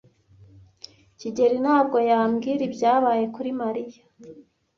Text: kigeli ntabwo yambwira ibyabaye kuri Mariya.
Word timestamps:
kigeli 1.19 1.57
ntabwo 1.65 1.97
yambwira 2.11 2.61
ibyabaye 2.69 3.25
kuri 3.35 3.49
Mariya. 3.61 4.01